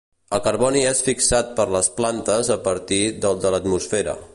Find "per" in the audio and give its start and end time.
1.61-1.67